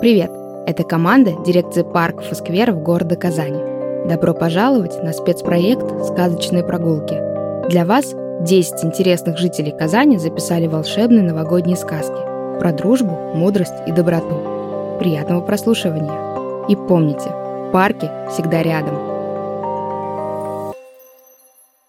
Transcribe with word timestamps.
Привет! 0.00 0.30
Это 0.66 0.82
команда 0.82 1.32
дирекции 1.44 1.82
парков 1.82 2.32
и 2.32 2.34
скверов 2.34 2.82
города 2.82 3.16
Казани. 3.16 3.60
Добро 4.08 4.32
пожаловать 4.32 5.02
на 5.04 5.12
спецпроект 5.12 5.84
«Сказочные 6.06 6.64
прогулки». 6.64 7.20
Для 7.68 7.84
вас 7.84 8.14
10 8.40 8.82
интересных 8.82 9.36
жителей 9.36 9.76
Казани 9.76 10.16
записали 10.16 10.66
волшебные 10.68 11.22
новогодние 11.22 11.76
сказки 11.76 12.16
про 12.58 12.72
дружбу, 12.72 13.12
мудрость 13.34 13.74
и 13.86 13.92
доброту. 13.92 14.96
Приятного 15.00 15.42
прослушивания! 15.42 16.66
И 16.66 16.76
помните, 16.76 17.30
парки 17.70 18.10
всегда 18.30 18.62
рядом. 18.62 18.96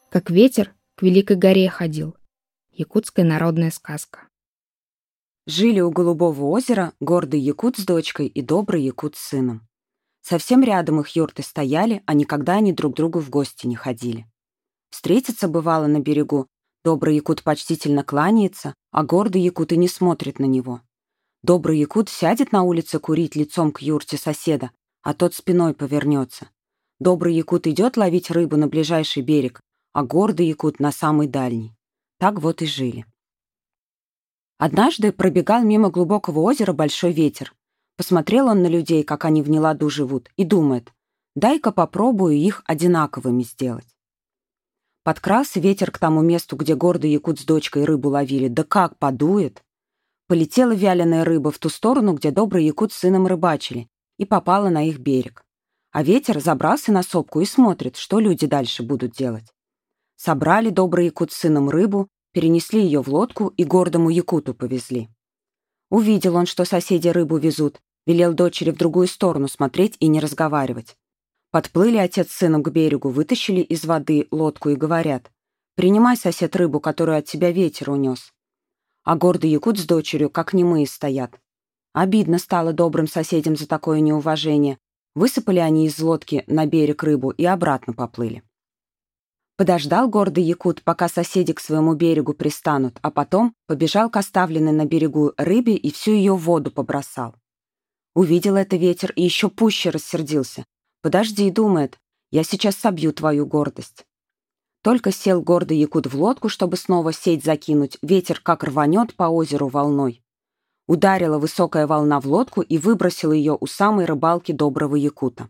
Как 0.09 0.30
ветер 0.30 0.73
к 0.96 1.04
Великой 1.04 1.38
горе 1.38 1.70
ходил. 1.70 2.18
Якутская 2.73 3.23
народная 3.23 3.71
сказка. 3.71 4.28
Жили 5.47 5.79
у 5.79 5.89
Голубого 5.89 6.45
озера 6.45 6.93
гордый 6.99 7.39
якут 7.39 7.77
с 7.77 7.85
дочкой 7.85 8.27
и 8.27 8.41
добрый 8.41 8.83
якут 8.83 9.15
с 9.15 9.29
сыном. 9.29 9.68
Совсем 10.21 10.63
рядом 10.63 10.99
их 10.99 11.09
юрты 11.15 11.41
стояли, 11.41 12.04
а 12.05 12.13
никогда 12.13 12.57
они 12.57 12.73
друг 12.73 12.95
другу 12.95 13.19
в 13.19 13.29
гости 13.32 13.65
не 13.65 13.75
ходили. 13.75 14.27
Встретиться 14.91 15.47
бывало 15.47 15.87
на 15.87 15.99
берегу, 15.99 16.47
добрый 16.83 17.15
якут 17.15 17.41
почтительно 17.41 18.04
кланяется, 18.04 18.75
а 18.91 19.04
гордый 19.04 19.41
якут 19.41 19.71
и 19.71 19.77
не 19.77 19.87
смотрит 19.87 20.37
на 20.37 20.46
него. 20.46 20.82
Добрый 21.41 21.79
якут 21.79 22.10
сядет 22.10 22.51
на 22.51 22.61
улице 22.61 22.99
курить 22.99 23.35
лицом 23.35 23.71
к 23.71 23.82
юрте 23.82 24.18
соседа, 24.18 24.69
а 25.01 25.15
тот 25.15 25.33
спиной 25.33 25.73
повернется. 25.73 26.49
Добрый 26.99 27.33
якут 27.33 27.65
идет 27.65 27.97
ловить 27.97 28.29
рыбу 28.29 28.57
на 28.57 28.68
ближайший 28.68 29.23
берег, 29.23 29.60
а 29.91 30.04
гордый 30.04 30.46
якут 30.46 30.79
на 30.79 30.91
самый 30.91 31.27
дальний. 31.27 31.73
Так 32.19 32.39
вот 32.39 32.61
и 32.61 32.67
жили. 32.67 33.08
Однажды 34.61 35.11
пробегал 35.11 35.64
мимо 35.64 35.89
глубокого 35.89 36.42
озера 36.42 36.72
большой 36.72 37.14
ветер. 37.14 37.52
Посмотрел 37.97 38.45
он 38.45 38.61
на 38.61 38.67
людей, 38.67 39.02
как 39.02 39.25
они 39.25 39.42
в 39.42 39.50
неладу 39.50 39.89
живут, 39.89 40.30
и 40.38 40.44
думает, 40.44 40.94
дай-ка 41.33 41.72
попробую 41.72 42.35
их 42.35 42.61
одинаковыми 42.67 43.41
сделать. 43.41 43.88
Подкрался 45.03 45.59
ветер 45.59 45.89
к 45.89 45.97
тому 45.97 46.22
месту, 46.22 46.58
где 46.58 46.75
гордый 46.75 47.09
якут 47.09 47.39
с 47.39 47.44
дочкой 47.44 47.85
рыбу 47.85 48.09
ловили, 48.09 48.50
да 48.50 48.63
как 48.63 49.00
подует. 49.00 49.63
Полетела 50.27 50.73
вяленая 50.73 51.25
рыба 51.25 51.50
в 51.50 51.57
ту 51.57 51.69
сторону, 51.69 52.13
где 52.13 52.30
добрый 52.30 52.63
якут 52.63 52.94
с 52.94 52.97
сыном 52.97 53.25
рыбачили, 53.25 53.88
и 54.19 54.25
попала 54.25 54.69
на 54.69 54.88
их 54.88 55.00
берег. 55.00 55.44
А 55.91 56.03
ветер 56.03 56.39
забрался 56.39 56.91
на 56.91 57.02
сопку 57.02 57.41
и 57.41 57.45
смотрит, 57.45 57.97
что 57.97 58.19
люди 58.19 58.45
дальше 58.45 58.83
будут 58.83 59.13
делать. 59.13 59.52
Собрали 60.17 60.69
добрый 60.69 61.07
якут 61.07 61.31
с 61.31 61.38
сыном 61.38 61.67
рыбу, 61.67 62.09
перенесли 62.31 62.81
ее 62.81 63.01
в 63.01 63.09
лодку 63.09 63.53
и 63.57 63.63
гордому 63.63 64.09
якуту 64.09 64.53
повезли. 64.53 65.09
Увидел 65.89 66.35
он, 66.35 66.45
что 66.45 66.65
соседи 66.65 67.09
рыбу 67.09 67.38
везут, 67.38 67.81
велел 68.05 68.33
дочери 68.33 68.71
в 68.71 68.77
другую 68.77 69.07
сторону 69.07 69.47
смотреть 69.47 69.97
и 69.99 70.07
не 70.07 70.19
разговаривать. 70.19 70.95
Подплыли 71.51 71.97
отец 71.97 72.31
с 72.31 72.38
сыном 72.38 72.63
к 72.63 72.69
берегу, 72.69 73.09
вытащили 73.09 73.59
из 73.59 73.83
воды 73.83 74.27
лодку 74.31 74.69
и 74.69 74.75
говорят, 74.75 75.29
«Принимай, 75.75 76.15
сосед, 76.15 76.55
рыбу, 76.55 76.79
которую 76.79 77.17
от 77.17 77.25
тебя 77.25 77.51
ветер 77.51 77.89
унес». 77.89 78.31
А 79.03 79.16
гордый 79.16 79.49
якут 79.49 79.77
с 79.77 79.85
дочерью, 79.85 80.29
как 80.29 80.53
немые, 80.53 80.88
стоят. 80.88 81.39
Обидно 81.93 82.38
стало 82.39 82.71
добрым 82.71 83.07
соседям 83.07 83.57
за 83.57 83.67
такое 83.67 83.99
неуважение. 83.99 84.77
Высыпали 85.13 85.59
они 85.59 85.88
из 85.88 85.99
лодки 85.99 86.45
на 86.47 86.66
берег 86.66 87.03
рыбу 87.03 87.31
и 87.31 87.43
обратно 87.43 87.93
поплыли. 87.93 88.43
Подождал 89.57 90.09
гордый 90.09 90.44
якут, 90.44 90.81
пока 90.83 91.07
соседи 91.07 91.53
к 91.53 91.59
своему 91.59 91.94
берегу 91.94 92.33
пристанут, 92.33 92.97
а 93.02 93.11
потом 93.11 93.53
побежал 93.67 94.09
к 94.09 94.17
оставленной 94.17 94.71
на 94.71 94.85
берегу 94.85 95.33
рыбе 95.38 95.75
и 95.75 95.91
всю 95.91 96.11
ее 96.11 96.35
воду 96.35 96.71
побросал. 96.71 97.35
Увидел 98.13 98.55
это 98.55 98.75
ветер 98.75 99.11
и 99.16 99.23
еще 99.23 99.49
пуще 99.49 99.89
рассердился. 99.89 100.66
«Подожди»,— 101.02 101.49
думает,— 101.52 101.97
«я 102.31 102.44
сейчас 102.44 102.75
собью 102.75 103.13
твою 103.13 103.45
гордость». 103.45 104.05
Только 104.83 105.12
сел 105.12 105.41
гордый 105.41 105.78
якут 105.78 106.07
в 106.07 106.19
лодку, 106.19 106.50
чтобы 106.50 106.75
снова 106.75 107.13
сеть 107.13 107.45
закинуть, 107.45 107.97
ветер 108.01 108.41
как 108.41 108.63
рванет 108.63 109.16
по 109.16 109.25
озеру 109.25 109.68
волной. 109.68 110.23
Ударила 110.88 111.38
высокая 111.38 111.85
волна 111.85 112.19
в 112.19 112.25
лодку 112.25 112.62
и 112.62 112.78
выбросила 112.78 113.31
ее 113.31 113.56
у 113.59 113.68
самой 113.68 114.06
рыбалки 114.06 114.51
доброго 114.51 114.95
якута. 114.95 115.50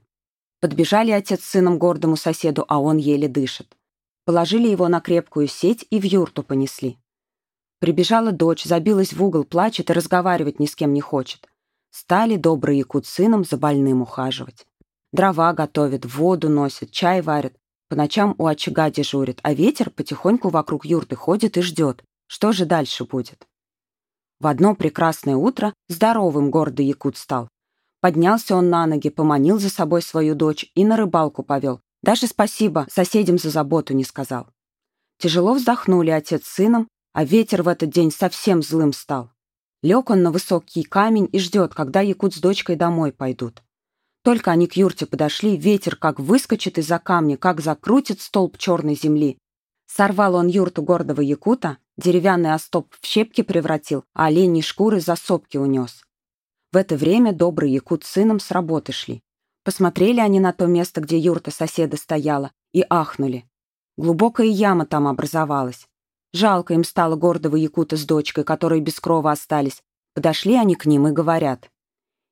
Подбежали 0.59 1.11
отец 1.11 1.43
с 1.43 1.51
сыном 1.51 1.79
гордому 1.79 2.17
соседу, 2.17 2.65
а 2.67 2.79
он 2.79 2.97
еле 2.97 3.27
дышит. 3.27 3.75
Положили 4.31 4.69
его 4.69 4.87
на 4.87 5.01
крепкую 5.01 5.49
сеть 5.49 5.85
и 5.89 5.99
в 5.99 6.05
юрту 6.05 6.41
понесли. 6.41 6.97
Прибежала 7.79 8.31
дочь, 8.31 8.63
забилась 8.63 9.11
в 9.11 9.21
угол, 9.21 9.43
плачет 9.43 9.89
и 9.89 9.93
разговаривать 9.93 10.57
ни 10.57 10.67
с 10.67 10.73
кем 10.73 10.93
не 10.93 11.01
хочет. 11.01 11.49
Стали 11.89 12.37
добрый 12.37 12.77
якут 12.77 13.05
сыном 13.05 13.43
за 13.43 13.57
больным 13.57 14.01
ухаживать. 14.01 14.65
Дрова 15.11 15.51
готовят, 15.51 16.05
воду 16.05 16.47
носят, 16.47 16.91
чай 16.91 17.21
варят, 17.21 17.57
по 17.89 17.97
ночам 17.97 18.33
у 18.37 18.45
очага 18.45 18.89
дежурит, 18.89 19.41
а 19.43 19.53
ветер 19.53 19.89
потихоньку 19.89 20.47
вокруг 20.47 20.85
юрты 20.85 21.17
ходит 21.17 21.57
и 21.57 21.61
ждет, 21.61 22.01
что 22.27 22.53
же 22.53 22.65
дальше 22.65 23.03
будет. 23.03 23.45
В 24.39 24.47
одно 24.47 24.75
прекрасное 24.75 25.35
утро 25.35 25.73
здоровым 25.89 26.51
гордый 26.51 26.85
якут 26.85 27.17
стал. 27.17 27.49
Поднялся 27.99 28.55
он 28.55 28.69
на 28.69 28.85
ноги, 28.85 29.09
поманил 29.09 29.59
за 29.59 29.69
собой 29.69 30.01
свою 30.01 30.35
дочь 30.35 30.71
и 30.73 30.85
на 30.85 30.95
рыбалку 30.95 31.43
повел, 31.43 31.81
даже 32.01 32.27
спасибо 32.27 32.87
соседям 32.91 33.37
за 33.37 33.49
заботу 33.49 33.93
не 33.93 34.03
сказал. 34.03 34.47
Тяжело 35.19 35.53
вздохнули 35.53 36.09
отец 36.09 36.45
с 36.45 36.53
сыном, 36.55 36.87
а 37.13 37.25
ветер 37.25 37.61
в 37.63 37.67
этот 37.67 37.89
день 37.89 38.11
совсем 38.11 38.63
злым 38.63 38.93
стал. 38.93 39.31
Лег 39.83 40.09
он 40.09 40.23
на 40.23 40.31
высокий 40.31 40.83
камень 40.83 41.29
и 41.31 41.39
ждет, 41.39 41.73
когда 41.73 42.01
якут 42.01 42.35
с 42.35 42.39
дочкой 42.39 42.75
домой 42.75 43.11
пойдут. 43.11 43.61
Только 44.23 44.51
они 44.51 44.67
к 44.67 44.75
юрте 44.75 45.05
подошли, 45.05 45.57
ветер 45.57 45.95
как 45.95 46.19
выскочит 46.19 46.77
из-за 46.77 46.99
камня, 46.99 47.37
как 47.37 47.61
закрутит 47.61 48.21
столб 48.21 48.57
черной 48.57 48.95
земли. 48.95 49.37
Сорвал 49.87 50.35
он 50.35 50.47
юрту 50.47 50.83
гордого 50.83 51.21
якута, 51.21 51.77
деревянный 51.97 52.53
остоп 52.53 52.93
в 52.99 53.05
щепки 53.05 53.41
превратил, 53.41 54.05
а 54.13 54.25
оленьи 54.25 54.61
шкуры 54.61 55.01
за 55.01 55.15
сопки 55.15 55.57
унес. 55.57 56.03
В 56.71 56.77
это 56.77 56.95
время 56.95 57.33
добрый 57.33 57.71
якут 57.71 58.03
с 58.05 58.09
сыном 58.09 58.39
с 58.39 58.51
работы 58.51 58.91
шли. 58.91 59.21
Посмотрели 59.63 60.19
они 60.19 60.39
на 60.39 60.53
то 60.53 60.65
место, 60.65 61.01
где 61.01 61.19
юрта 61.19 61.51
соседа 61.51 61.97
стояла, 61.97 62.51
и 62.73 62.83
ахнули. 62.89 63.45
Глубокая 63.97 64.47
яма 64.47 64.85
там 64.85 65.07
образовалась. 65.07 65.87
Жалко 66.33 66.73
им 66.73 66.83
стало 66.83 67.15
гордого 67.15 67.55
якута 67.55 67.97
с 67.97 68.05
дочкой, 68.05 68.43
которые 68.43 68.81
без 68.81 68.99
крова 68.99 69.31
остались. 69.31 69.83
Подошли 70.13 70.55
они 70.55 70.75
к 70.75 70.85
ним 70.85 71.07
и 71.07 71.11
говорят. 71.11 71.69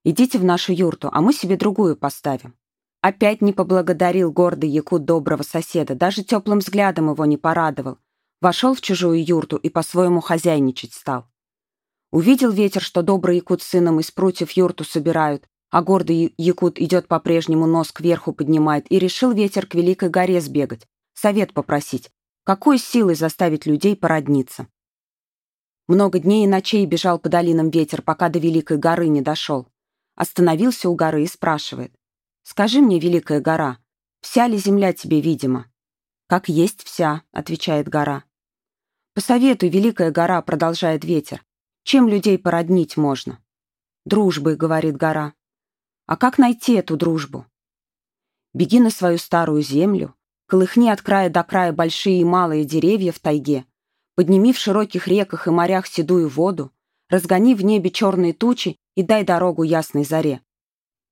«Идите 0.03 0.39
в 0.39 0.43
нашу 0.43 0.73
юрту, 0.73 1.09
а 1.11 1.21
мы 1.21 1.33
себе 1.33 1.57
другую 1.57 1.95
поставим». 1.97 2.55
Опять 3.01 3.41
не 3.41 3.53
поблагодарил 3.53 4.31
гордый 4.31 4.69
якут 4.69 5.05
доброго 5.05 5.43
соседа, 5.43 5.95
даже 5.95 6.23
теплым 6.23 6.59
взглядом 6.59 7.09
его 7.11 7.25
не 7.25 7.37
порадовал. 7.37 7.97
Вошел 8.41 8.73
в 8.73 8.81
чужую 8.81 9.23
юрту 9.23 9.57
и 9.57 9.69
по-своему 9.69 10.21
хозяйничать 10.21 10.93
стал. 10.93 11.25
Увидел 12.11 12.51
ветер, 12.51 12.81
что 12.81 13.01
добрый 13.01 13.37
якут 13.37 13.61
с 13.61 13.67
сыном 13.67 13.99
из 13.99 14.11
прутьев 14.11 14.51
юрту 14.51 14.83
собирают, 14.83 15.47
а 15.69 15.81
гордый 15.81 16.33
якут 16.37 16.79
идет 16.79 17.07
по-прежнему, 17.07 17.67
нос 17.67 17.91
кверху 17.91 18.33
поднимает, 18.33 18.91
и 18.91 18.99
решил 18.99 19.31
ветер 19.31 19.67
к 19.67 19.75
Великой 19.75 20.09
горе 20.09 20.41
сбегать, 20.41 20.87
совет 21.13 21.53
попросить, 21.53 22.09
какой 22.43 22.77
силой 22.77 23.15
заставить 23.15 23.65
людей 23.65 23.95
породниться. 23.95 24.67
Много 25.87 26.19
дней 26.19 26.43
и 26.45 26.47
ночей 26.47 26.85
бежал 26.85 27.19
по 27.19 27.29
долинам 27.29 27.69
ветер, 27.69 28.01
пока 28.01 28.29
до 28.29 28.39
Великой 28.39 28.77
горы 28.77 29.07
не 29.07 29.21
дошел. 29.21 29.67
Остановился 30.15 30.89
у 30.89 30.95
горы 30.95 31.23
и 31.23 31.27
спрашивает. 31.27 31.93
«Скажи 32.43 32.81
мне, 32.81 32.99
Великая 32.99 33.39
гора, 33.39 33.79
вся 34.21 34.47
ли 34.47 34.57
земля 34.57 34.93
тебе 34.93 35.21
видима?» 35.21 35.65
«Как 36.27 36.47
есть 36.47 36.83
вся»,— 36.83 37.23
отвечает 37.31 37.87
гора. 37.89 38.23
«Посоветуй, 39.15 39.69
Великая 39.69 40.11
гора»,— 40.11 40.41
продолжает 40.43 41.03
ветер, 41.03 41.43
«чем 41.83 42.07
людей 42.07 42.37
породнить 42.37 42.97
можно?» 42.97 43.39
«Дружбой»,— 44.05 44.55
говорит 44.57 44.95
гора. 44.95 45.33
А 46.09 46.17
как 46.17 46.39
найти 46.39 46.73
эту 46.73 46.97
дружбу? 46.97 47.45
Беги 48.55 48.79
на 48.79 48.89
свою 48.89 49.19
старую 49.19 49.61
землю, 49.61 50.15
колыхни 50.47 50.89
от 50.89 51.03
края 51.03 51.29
до 51.29 51.43
края 51.43 51.71
большие 51.71 52.21
и 52.21 52.23
малые 52.23 52.65
деревья 52.65 53.11
в 53.11 53.19
тайге, 53.19 53.65
подними 54.15 54.51
в 54.51 54.57
широких 54.57 55.07
реках 55.07 55.45
и 55.45 55.51
морях 55.51 55.85
седую 55.85 56.27
воду, 56.27 56.71
разгони 57.09 57.53
в 57.53 57.63
небе 57.63 57.91
черные 57.91 58.33
тучи 58.33 58.75
и 58.95 59.03
дай 59.03 59.23
дорогу 59.23 59.61
ясной 59.61 60.03
заре. 60.03 60.41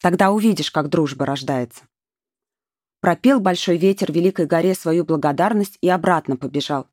Тогда 0.02 0.32
увидишь, 0.32 0.72
как 0.72 0.90
дружба 0.90 1.28
рождается. 1.28 1.84
Пропел 3.00 3.40
большой 3.40 3.78
ветер 3.78 4.12
Великой 4.12 4.48
горе 4.48 4.74
свою 4.74 5.06
благодарность 5.06 5.78
и 5.80 5.90
обратно 5.90 6.38
побежал. 6.38 6.88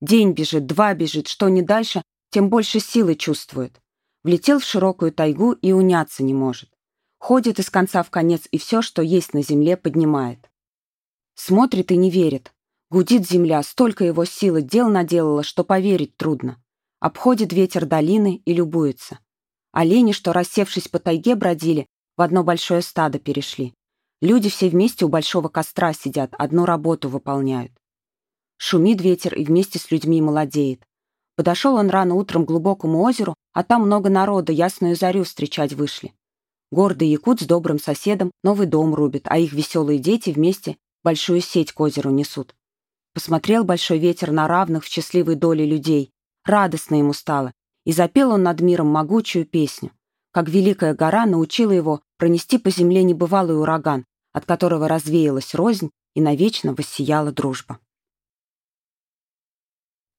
День 0.00 0.32
бежит, 0.32 0.64
два 0.64 0.94
бежит, 0.94 1.28
что 1.28 1.50
не 1.50 1.60
дальше, 1.60 2.00
тем 2.30 2.48
больше 2.48 2.80
силы 2.80 3.14
чувствует. 3.14 3.78
Влетел 4.24 4.58
в 4.58 4.64
широкую 4.64 5.12
тайгу 5.12 5.52
и 5.52 5.72
уняться 5.72 6.22
не 6.22 6.32
может. 6.32 6.71
Ходит 7.22 7.60
из 7.60 7.70
конца 7.70 8.02
в 8.02 8.10
конец 8.10 8.48
и 8.50 8.58
все, 8.58 8.82
что 8.82 9.00
есть 9.00 9.32
на 9.32 9.44
земле, 9.44 9.76
поднимает. 9.76 10.50
Смотрит 11.36 11.92
и 11.92 11.96
не 11.96 12.10
верит. 12.10 12.52
Гудит 12.90 13.28
земля, 13.30 13.62
столько 13.62 14.02
его 14.02 14.24
силы 14.24 14.60
дел 14.60 14.88
наделала, 14.88 15.44
что 15.44 15.62
поверить 15.62 16.16
трудно. 16.16 16.60
Обходит 16.98 17.52
ветер 17.52 17.86
долины 17.86 18.42
и 18.44 18.52
любуется. 18.52 19.20
Олени, 19.70 20.10
что, 20.10 20.32
рассевшись 20.32 20.88
по 20.88 20.98
тайге, 20.98 21.36
бродили, 21.36 21.86
в 22.16 22.22
одно 22.22 22.42
большое 22.42 22.82
стадо 22.82 23.20
перешли. 23.20 23.72
Люди 24.20 24.50
все 24.50 24.68
вместе 24.68 25.04
у 25.04 25.08
большого 25.08 25.48
костра 25.48 25.92
сидят, 25.92 26.34
одну 26.38 26.64
работу 26.64 27.08
выполняют. 27.08 27.70
Шумит 28.56 29.00
ветер 29.00 29.36
и 29.36 29.44
вместе 29.44 29.78
с 29.78 29.92
людьми 29.92 30.20
молодеет. 30.20 30.82
Подошел 31.36 31.76
он 31.76 31.88
рано 31.88 32.16
утром 32.16 32.44
к 32.44 32.48
глубокому 32.48 33.00
озеру, 33.02 33.36
а 33.52 33.62
там 33.62 33.82
много 33.82 34.10
народа, 34.10 34.50
ясную 34.50 34.96
зарю 34.96 35.22
встречать 35.22 35.72
вышли. 35.72 36.12
Гордый 36.72 37.08
якут 37.08 37.42
с 37.42 37.44
добрым 37.44 37.78
соседом 37.78 38.32
новый 38.42 38.66
дом 38.66 38.94
рубит, 38.94 39.26
а 39.26 39.36
их 39.36 39.52
веселые 39.52 39.98
дети 39.98 40.30
вместе 40.30 40.78
большую 41.04 41.42
сеть 41.42 41.70
к 41.70 41.78
озеру 41.78 42.10
несут. 42.10 42.54
Посмотрел 43.12 43.62
большой 43.62 43.98
ветер 43.98 44.32
на 44.32 44.48
равных 44.48 44.84
в 44.84 44.88
счастливой 44.88 45.34
доле 45.34 45.66
людей. 45.66 46.14
Радостно 46.46 46.94
ему 46.94 47.12
стало, 47.12 47.52
и 47.84 47.92
запел 47.92 48.30
он 48.30 48.42
над 48.42 48.62
миром 48.62 48.86
могучую 48.86 49.44
песню. 49.44 49.90
Как 50.30 50.48
великая 50.48 50.94
гора 50.94 51.26
научила 51.26 51.72
его 51.72 52.00
пронести 52.16 52.56
по 52.56 52.70
земле 52.70 53.02
небывалый 53.02 53.60
ураган, 53.60 54.06
от 54.32 54.46
которого 54.46 54.88
развеялась 54.88 55.54
рознь 55.54 55.90
и 56.14 56.22
навечно 56.22 56.72
воссияла 56.72 57.32
дружба. 57.32 57.80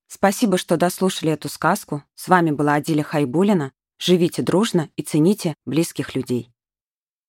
Спасибо, 0.07 0.59
что 0.59 0.77
дослушали 0.77 1.31
эту 1.31 1.49
сказку. 1.49 2.03
С 2.13 2.27
вами 2.27 2.51
была 2.51 2.75
Адиля 2.75 3.01
Хайбулина. 3.01 3.71
Живите 4.05 4.41
дружно 4.41 4.89
и 4.97 5.03
цените 5.03 5.55
близких 5.65 6.15
людей. 6.15 6.52